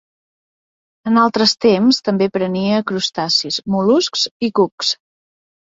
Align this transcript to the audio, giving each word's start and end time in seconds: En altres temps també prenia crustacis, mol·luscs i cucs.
En 1.11 1.19
altres 1.23 1.53
temps 1.65 1.99
també 2.09 2.29
prenia 2.39 2.81
crustacis, 2.93 3.63
mol·luscs 3.77 4.27
i 4.49 4.53
cucs. 4.63 4.95